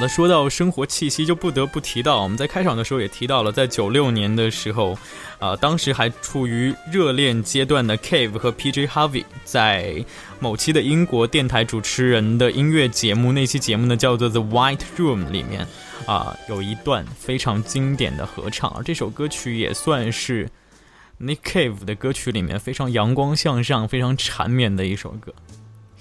[0.00, 4.98] 的，说到生活气息，就不得不提到我们在开场的时候也提到了，在九六年的时候，
[5.38, 10.04] 啊、当时还处于热恋阶段的 Cave 和 PJ Harvey 在
[10.40, 15.66] 某期的英国电台主持人的音乐节目，那期节目呢叫做 The White Room 里面，
[16.06, 20.48] 啊、有一段非常经典的合唱，而这首歌曲也算是
[21.20, 25.32] Nick Cave 的歌曲里面非常阳光向上、非常缠绵的一首歌。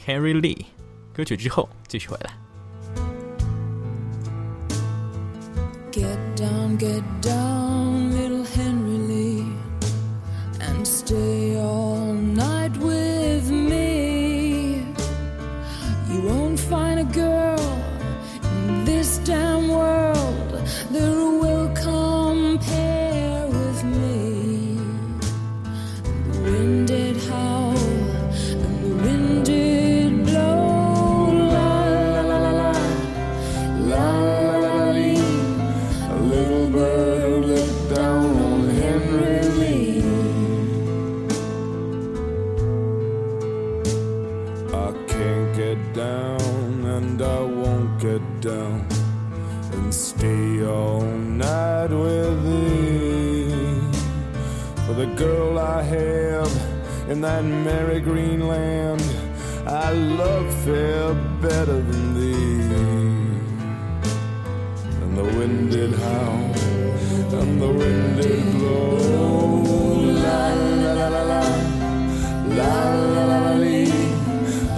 [0.07, 0.65] Harry Lee，
[1.13, 2.48] 歌曲之后继续回来。
[5.91, 9.47] Get down, get down, little Henry Lee,
[10.61, 14.85] and stay all night with me.
[16.11, 17.81] You won't find a girl
[18.43, 20.61] in this damn world
[48.69, 48.87] down
[49.73, 53.49] and stay all night with thee.
[54.85, 56.51] For the girl I have
[57.09, 59.03] in that merry green land,
[59.65, 62.59] I love fair better than thee.
[65.01, 66.53] And the wind did howl,
[67.39, 68.97] and the wind did blow.
[70.25, 70.53] La
[70.83, 71.43] la la la la,
[72.57, 73.59] la la la la.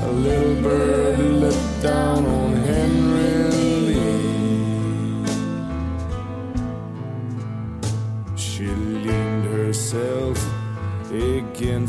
[0.04, 2.41] A little bird let down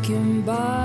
[0.00, 0.79] Looking by.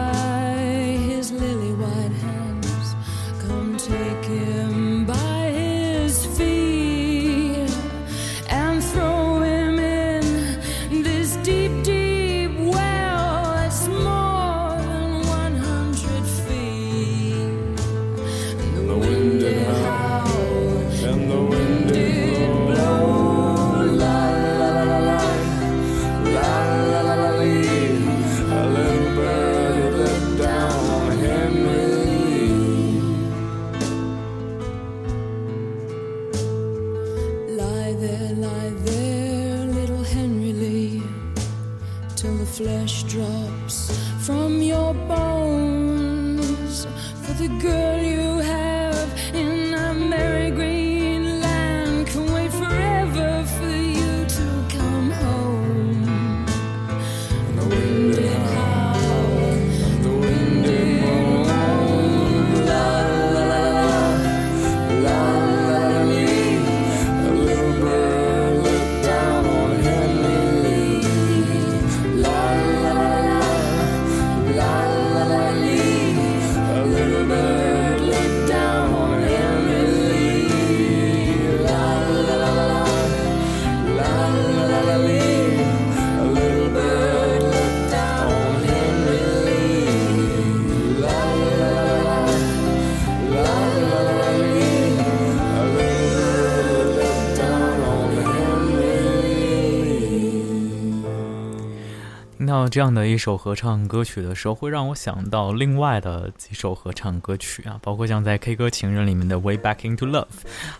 [102.69, 110.23] 这样的一首合唱歌曲的时候，会让我想到另外的几首合唱歌曲啊，包括像在《K 歌情人》里面的《Way Back Into Love》，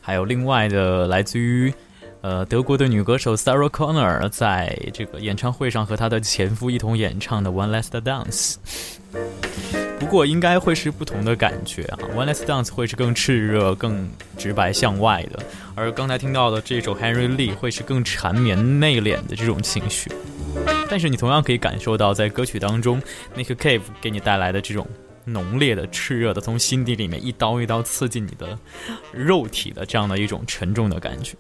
[0.02, 1.74] 还有另外的来自于
[2.22, 8.56] 呃德国的女歌手 Sarah Connor 在这个演唱会上和她的前夫一同演唱的《One Last Dance》。
[9.98, 15.40] 不过应该会是不同的感觉啊，《One Last Dance》会是更炽热、更直白向外的，
[15.74, 20.12] 而刚才听到的这首 Henry Lee 会是更缠绵内敛的这种情绪。
[20.96, 23.02] 但是你同样可以感受到，在歌曲当中
[23.34, 24.88] 那个 Cave 给你带来的这种
[25.26, 28.58] 浓烈的、炽热的，从心底里面一刀一刀刺进你的
[29.12, 31.36] 肉体的这样的一种沉重的感觉。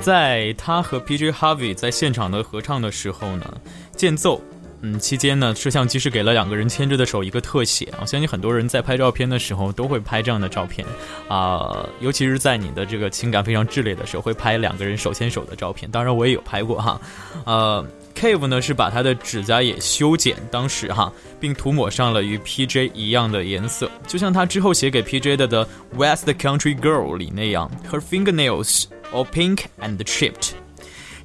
[0.00, 3.60] 在他和 PJ Harvey 在现场的合唱的时候呢，
[3.96, 4.40] 间奏。
[4.82, 7.92] 嗯，期间呢，摄像机是给了两个人牵着的手一个特写。
[8.00, 10.86] 我相信很多人在拍照片的时候都会拍这样的照片
[11.28, 15.90] 啊、尤其是在你的这个情感非常炽烈的时候，会拍两个人手牵手的照片。
[15.90, 17.00] 当然，我也有拍过哈。
[17.44, 25.64] 呃，Cave 呢是把他的指甲也修剪，当时哈，并涂抹上了与 PJ 一样的颜色，就像他之后写给 PJ 的的
[25.96, 30.52] 《West Country Girl》里那样，Her fingernails all pink and chipped。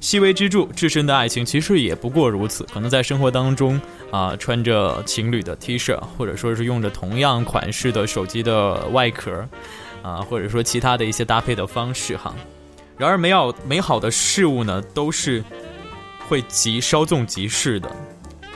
[0.00, 2.64] 细微之处，至深的爱情其实也不过如此。
[2.72, 3.80] 可能在生活当中
[4.10, 9.48] 啊、穿着情侣的 T 恤，或者说是用着同样款式的手机的外壳，
[10.02, 12.34] 啊、或者说其他的一些搭配的方式哈。
[12.96, 15.42] 然而，美好美好的事物呢，都是
[16.28, 17.90] 会即稍纵即逝的。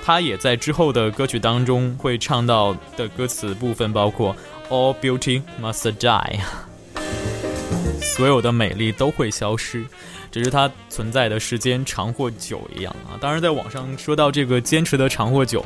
[0.03, 4.35] 他也在之后的歌曲当中会唱到的歌词部分包括
[4.71, 6.41] “All beauty must die”，
[8.01, 9.85] 所有的美丽都会消失。
[10.31, 13.19] 只是它存在的时间长或久一样啊。
[13.21, 15.65] 当然，在网上说到这个坚持的长或久，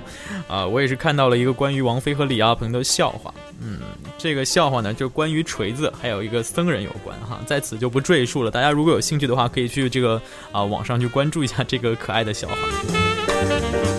[0.49, 3.33] 啊，我也是看到了一个关于王菲和李亚鹏的笑话。
[3.61, 3.81] 嗯，
[4.19, 8.51] 这个笑话呢，就关于锤子还有一个僧人有关哈，在此就不赘述了。
[8.51, 10.21] 大家如果有兴趣的话，可以去这个
[10.53, 13.93] 啊网上去关注一下这个可爱的笑话。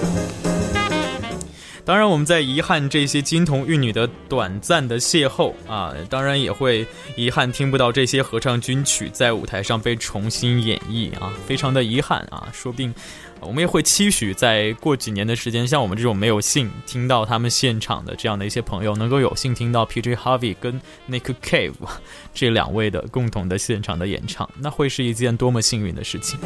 [1.85, 12.49] 当然，我们在遗憾这些金童玉女的短暂的邂逅啊，当然也会遗憾听不到这些合唱军曲在舞台上被重新演绎啊，非常的遗憾啊。
[12.51, 12.91] 说不定
[13.39, 20.15] 我们也会期许，在过几年的时间，像我们这种没有幸听到他们现场的这样的一些朋友，能够有幸听到 P.J.
[20.15, 21.73] Harvey 跟 Nick Cave
[22.33, 26.39] 这两位的共同的现场的演唱，那会是一件多么幸运的事情。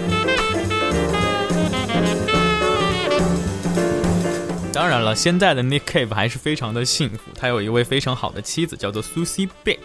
[4.80, 9.78] 当然了，现在的 Nick Cave 还是非常的幸福，他有一位非常好的妻子，叫做 Susie Bick。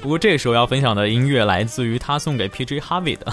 [0.00, 3.26] 不过这时候要分享的音乐来自于他送给 PJ Harvey 的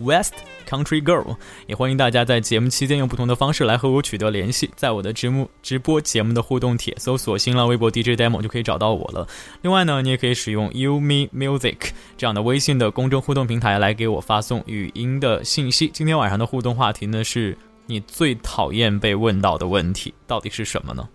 [0.00, 0.34] West
[0.68, 1.36] Country Girl，
[1.68, 9.24] 也欢迎大家在节目期间用不同的方式来和我取得联系，在我的直目直播节目的互动帖搜索新浪微博 DJ Demo 就可以找到我了。
[9.62, 11.76] 另外呢，你也可以使用 You Me Music
[12.16, 15.88] 这样的微信的公众互动平台来给我发送语音的信息。
[15.94, 17.56] 今天晚上的互动话题呢是。
[17.90, 21.08] 你最讨厌被问到的问题到底是什么呢？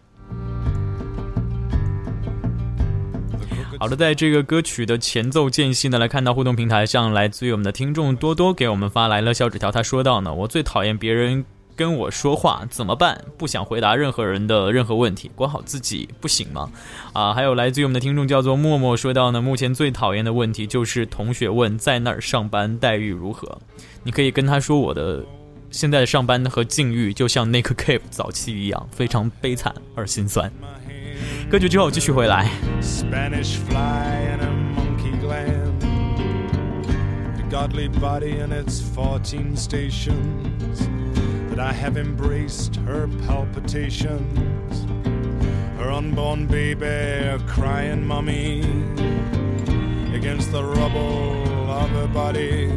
[3.79, 9.71] 好的，在这个歌曲的前奏间隙呢，来看到互动平台上来自于我们的听众多多给我们发来了小纸条。
[9.71, 11.45] 他说到呢，我最讨厌别人
[11.75, 13.23] 跟我说话，怎么办？
[13.37, 16.71] 不想回答任何人的任何问题，管好自己不行吗？
[17.13, 23.59] 啊，还有来自于我们的听众叫做默默说到呢，目前最讨厌的问题就是同学问在那儿上班待遇如何，
[24.01, 25.23] 你可以跟他说我的。
[25.72, 30.50] 现在的上班和境遇就像 Nick Cave 早期一样，非常悲惨而心酸。
[31.50, 32.50] 歌曲之后继续回来。
[32.80, 35.80] Spanish fly in a monkey gland.
[37.36, 40.88] The godly body and its 14 stations.
[41.50, 44.86] That I have embraced her palpitations.
[45.78, 48.62] Her unborn baby, a crying mummy.
[50.14, 52.68] Against the rubble of her body.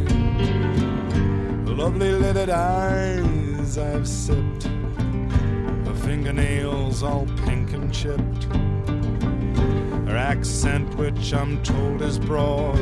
[1.76, 4.62] Lovely lidded eyes I've sipped.
[4.62, 8.44] Her fingernails all pink and chipped.
[10.08, 12.78] Her accent, which I'm told is broad,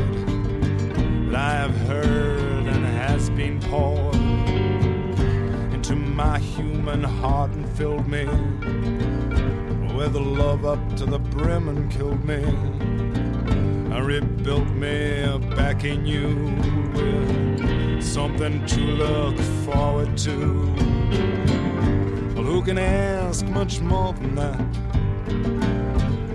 [1.27, 4.15] that I have heard and has been poured
[5.75, 8.27] into my human heart and filled me
[9.93, 12.45] with love up to the brim and killed me.
[13.93, 17.74] I rebuilt me back in you
[18.05, 20.67] something to look forward to.
[22.35, 24.61] Well, who can ask much more than that?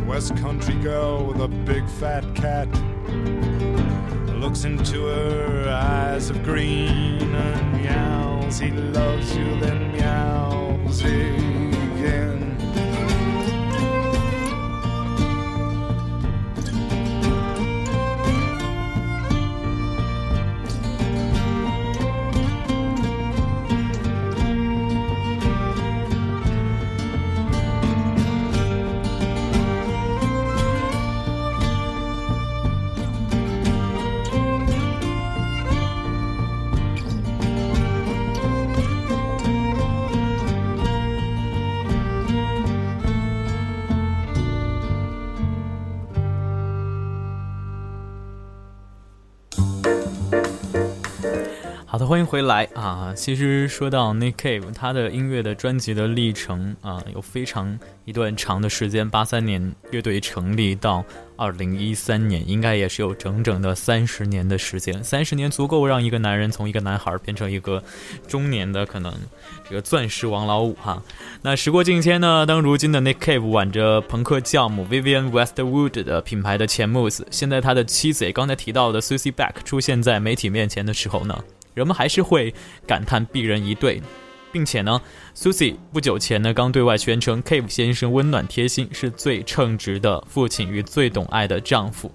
[0.07, 2.67] West country girl with a big fat cat
[4.39, 8.57] looks into her eyes of green and meows.
[8.59, 12.38] He loves you, then meows again.
[52.29, 53.11] 回来啊！
[53.15, 61.03] 其实说到 Nick Cave，他的音乐的专辑的历程啊，有非常一段长的时间，八三年乐队成立到
[61.35, 65.03] 二零一三年，应该也是有整整的三十年的时间。
[65.03, 67.83] 三十年足够让一个男人从一个男孩变成一个
[68.27, 69.11] 中年的可能
[69.67, 71.01] 这个钻石王老五哈。
[71.41, 81.43] 那时过境迁呢，当如今的 Nick Cave 挽着朋克教母 Vivian Westwood 的品牌的前慕斯，现在他的妻子刚才提到的 Susie Beck 出现在媒体面前的时候呢。
[81.73, 82.53] 人们还是会
[82.85, 84.01] 感叹鄙人一对，
[84.51, 85.01] 并且呢
[85.35, 92.11] ，Susie 不久前呢刚对外宣称，Cave 先生温暖贴心，是最称职的父亲与最懂爱的丈夫。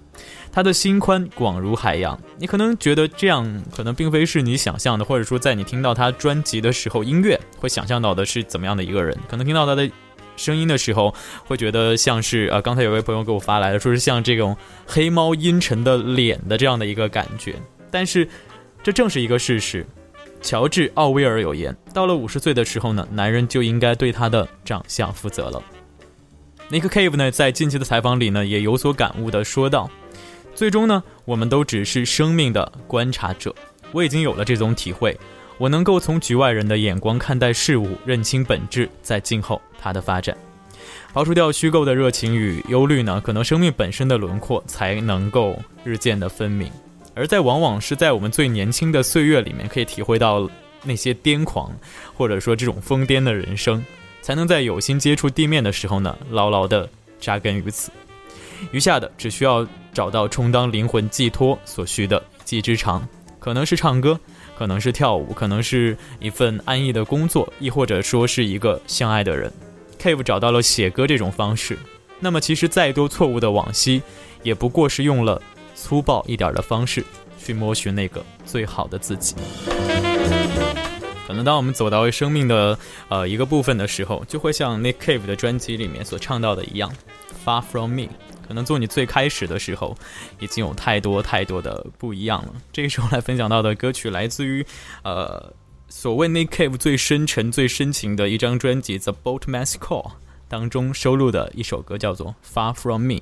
[0.51, 9.17] 他的心宽广如海洋，你可能觉得这样可能并非是你想象的，或者说在你听到他专辑的时候，音乐会想象到的是怎么样的一个人？
[9.29, 9.89] 可能听到他的
[10.37, 11.13] 声音的时候，
[11.45, 17.55] 会觉得像是呃，刚才有位朋友给我发来的，说是像这种黑猫阴沉的脸的这样的一个感觉，
[17.89, 18.27] 但是。
[18.85, 19.83] 这正是一个事实。
[20.43, 25.59] 乔治·奥威尔有言：“到了五十岁的时候呢，男人就应该对他的长相负责了。
[26.69, 29.89] ”Nick Cave 呢，在近期的采访里呢，也有所感悟的说道
[30.53, 33.55] ：“最终呢，我们都只是生命的观察者。
[33.91, 35.19] 我已经有了这种体会，
[35.57, 40.37] 我能够从局外人的眼光看待事物，认清本质，在静候它的发展。
[41.11, 46.69] 刨除掉虚构的热情与忧虑呢，可能生命本身的轮廓才能够日渐的分明。
[47.15, 50.47] 而在往往是在我们最年轻的岁月里面，可以体会到
[50.83, 51.71] 那些癫狂，
[52.15, 53.83] 或者说这种疯癫的人生，
[54.21, 56.87] 才能在有心接触地面的时候呢，牢牢的
[57.19, 57.89] 扎根于此。
[58.71, 63.07] 余下的只需要找到充当灵魂寄托所需的技之长，
[63.39, 64.19] 可能是唱歌，
[64.57, 69.51] 可能是跳舞，可能是一份安逸的工作，亦或者说是一个相爱的人。
[69.99, 71.77] Cave 找到了写歌这种方式，
[72.19, 74.01] 那么其实再多错误的往昔，
[74.43, 75.41] 也不过是用了
[75.75, 77.03] 粗暴一点的方式
[77.37, 79.35] 去摸寻那个最好的自己。
[81.27, 82.77] 可能当我们走到生命的
[83.09, 86.91] 呃一个部分的时候，就会像 Nick Cave 的专辑里面所唱到的一样
[87.45, 88.07] ，Far from me。
[88.47, 89.97] 可能做你最开始的时候，
[90.39, 92.53] 已经有太多太多的不一样了。
[92.71, 94.63] 这个时候来分享到的歌曲来自于
[95.03, 95.51] 呃
[95.89, 100.09] 所谓 Nick Cave 最深沉、最深情的一张专辑《The Boatman's Call》
[100.47, 103.15] 当中收录的一首歌，叫做《Far from Me》。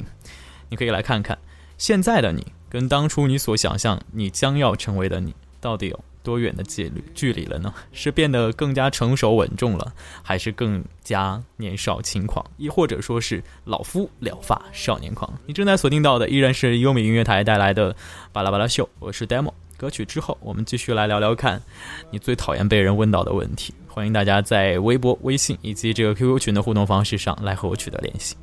[0.69, 1.37] 你可以来看看
[1.83, 7.73] 现在的你，跟当初你所想象你将要成为的你，到底有多远的距离距离了呢？
[7.91, 15.29] 是变得更加成熟稳重了，还是更加年少轻狂，亦或者说是老夫聊发少年狂？
[15.45, 17.93] 你正在锁定到的依然是优美音乐台带来的
[18.31, 19.51] 巴拉巴拉秀，我是 Demo。
[19.75, 21.61] 歌曲之后，我们继续来聊聊看
[22.11, 23.73] 你最讨厌被人问到的问题。
[23.89, 28.37] 欢迎大家在微博、微信以及这个 QQ 群的互动方式上来和我取得联系。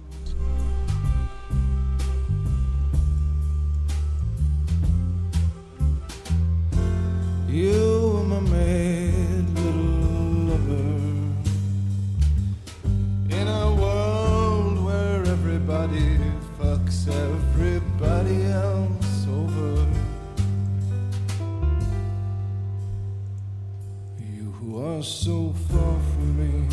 [7.50, 9.82] You were my mad little
[10.50, 10.90] lover
[13.28, 16.16] in a world where everybody
[16.60, 19.84] fucks everybody else over.
[24.20, 26.68] You who are so far from me.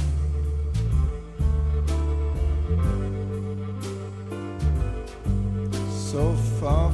[5.89, 6.91] So far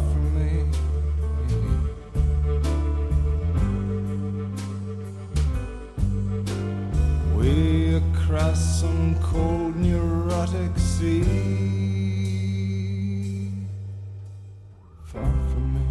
[8.33, 11.23] across some cold neurotic sea.
[15.05, 15.81] Far from me.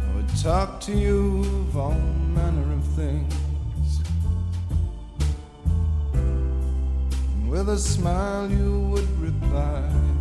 [0.00, 1.92] I would talk to you of all
[2.34, 3.34] manner of things.
[6.12, 10.13] And with a smile you would reply.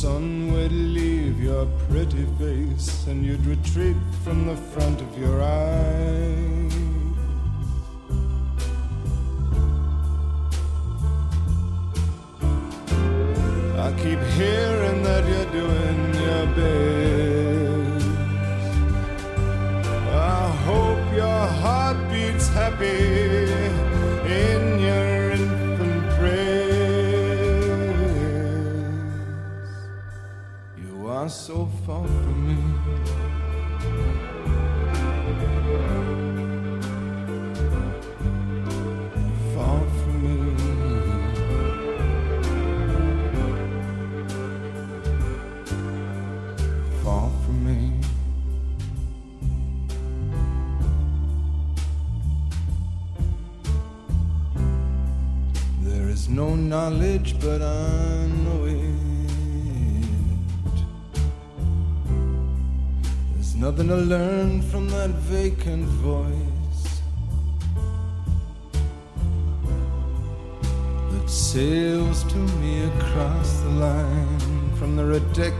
[0.00, 6.72] Sun would leave your pretty face and you'd retreat from the front of your eyes.
[13.76, 14.69] I keep hearing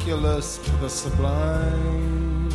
[0.01, 2.49] ridiculous to the sublime.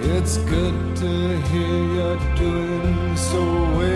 [0.00, 3.42] It's good to hear you're doing so
[3.76, 3.95] well.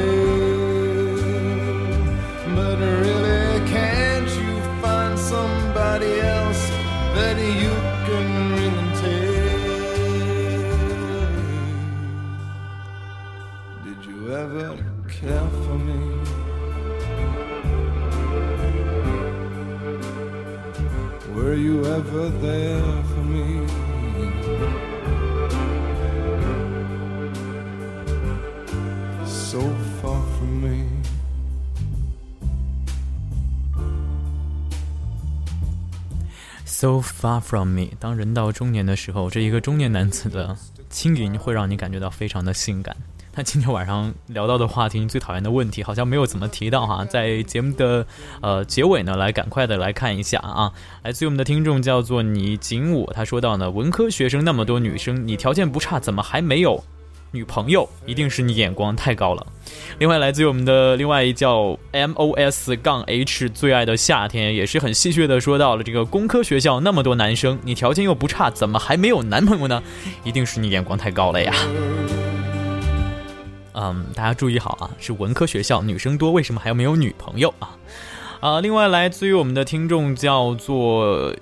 [37.01, 37.89] Far from me。
[37.99, 40.57] 当人到中年的时候，这一个中年男子的
[40.89, 42.97] 轻吟会让你感觉到非常的性感。
[43.33, 48.05] 那今天晚上聊到的话题，最讨厌的问题好像没有怎么提到哈，在节目的
[48.43, 50.73] 呃结尾呢，来赶快的来看一下啊，
[51.05, 56.83] 来自于我们的听众叫做你景武，他说到呢，文科学生那么多女生，你条件不差，怎么还没有
[57.33, 57.89] 女朋友？
[58.07, 59.47] 一定是你眼光太高了。
[59.99, 69.83] 另外，来自于我们的另外一叫 M O S 杠 H 最爱的夏天，也是很戏谑的说到了这个工科学校那么多男生，你条件又不差，怎么还没有男朋友呢？
[70.25, 71.55] 一定是你眼光太高了呀。
[73.75, 77.77] 嗯，大家注意好啊，是文科学校女生多，为什么还要没有女朋友啊？
[78.41, 81.33] 啊，另外来自于我们的听众叫做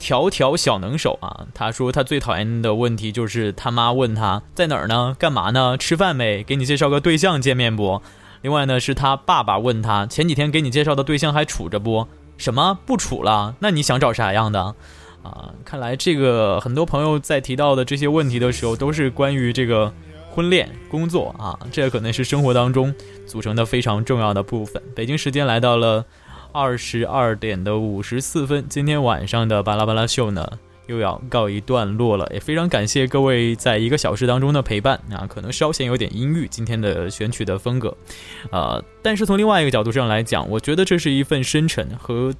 [0.00, 8.02] 条条小能手啊，他说他最讨厌的问题就是他妈问他在哪儿呢，干嘛呢，吃饭没，给你介绍个对象见面不？
[8.42, 12.08] 另外呢，是他爸爸问他前几天给你介绍的对象还处着不？
[12.36, 13.54] 什么不处了？
[13.60, 14.74] 那你想找啥样的？
[15.22, 19.92] 啊，看来这个很多朋友在提到的这些问题的时候，都是关于这个。
[20.32, 22.94] 婚恋、工作啊，这可能是生活当中
[23.26, 24.80] 组成的非常重要的部分。
[24.94, 26.06] 北京时间来到了
[26.52, 30.46] 二十二点的五十四分，今天晚上的巴拉巴拉秀呢
[30.86, 32.28] 又要告一段落了。
[32.32, 37.96] 也非常感谢各位在一个小时当中的陪伴啊，可能稍显有点阴郁，今天的选曲的风格，
[38.50, 42.34] 呃，但是从另外一个角度上来讲，我觉得这是一份深沉和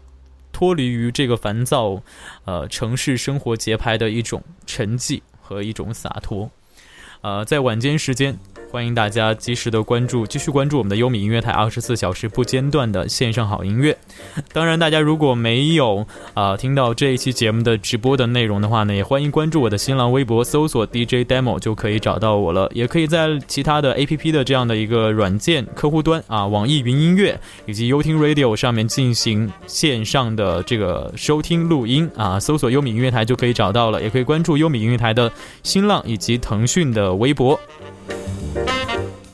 [0.53, 2.03] 脱离于这个烦躁，
[2.45, 6.51] 呃，城市生活节拍的一种沉寂和一种洒脱。
[7.23, 8.39] 呃，在晚间时间。
[8.71, 13.97] 欢迎大家及时的关注，继续关注我们的优米音乐台，二十四小时不间断的线上好音乐。
[14.53, 22.71] 当然，大家如果没有啊听到这一期节目的直播的内容的话呢，也欢迎关注我的新浪微博，搜索 DJ Demo 就可以找到我了。
[22.73, 34.01] 也可以在其他的 APP 的这样的一个软件客户端啊，网易云音乐以及优听 Radio 上面进行线上的这个收听录音啊，搜索优米音乐台就可以找到了。
[34.01, 35.31] 也可以关注优米音乐台的
[35.65, 37.59] 新浪以及腾讯的微博。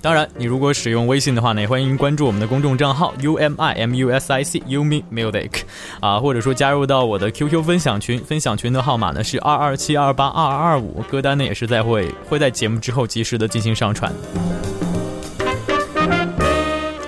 [0.02, 5.50] 当然，你如果使用微信的话呢，也欢迎关注我们的公众账号 U M I M U S I C U M I Music，
[5.98, 14.12] 啊，或者说加入到我的 QQ 分享群，分享群的号码呢是二二七二八二二二五，歌单呢也是在会会在节目之后及时的进行上传。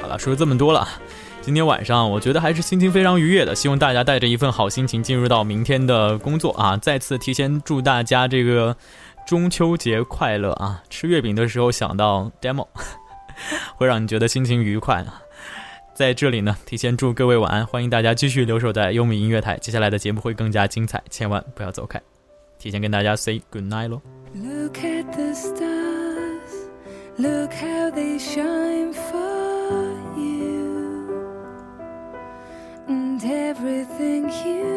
[0.03, 0.89] 好了，说了这么多了，
[1.41, 6.77] 今天晚上我觉得还是心情非常愉悦的，希望大家带着一份好心情进入到明天的工作啊！
[6.79, 8.75] 再次提前祝大家这个。
[9.29, 10.83] 中秋节快乐啊！
[10.89, 12.67] 吃月饼的时候想到 demo，
[13.77, 15.23] 会让你觉得心情愉快啊。
[15.93, 22.01] 在这里呢，提前祝各位晚安，欢迎大家继续留守在优米音乐台，接下来的节目会更加精彩，千万不要走开。
[22.59, 24.01] 提前跟大家 say good night 喽。
[24.35, 26.71] Look at the stars,
[27.19, 31.11] look how they shine for you,
[32.89, 34.68] and everything you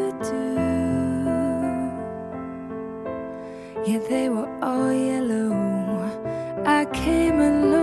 [3.84, 5.50] Yeah, they were all yellow.
[6.64, 7.81] I came along,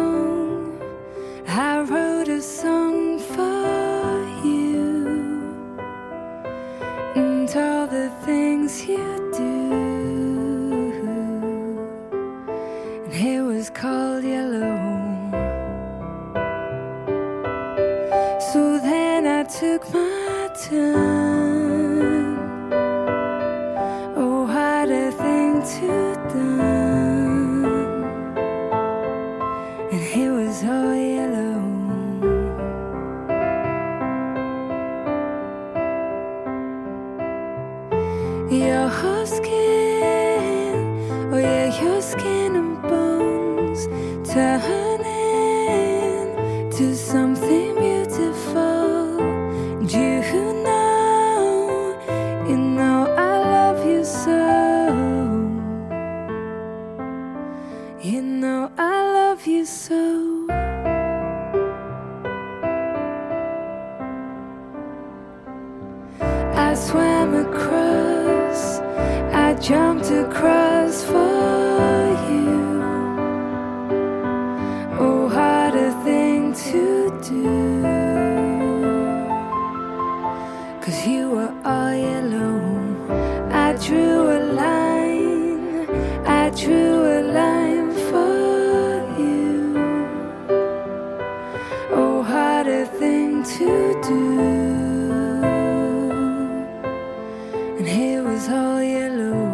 [97.79, 99.48] And it was all yellow.